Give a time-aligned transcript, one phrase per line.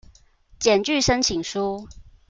[0.59, 1.87] 檢具申請書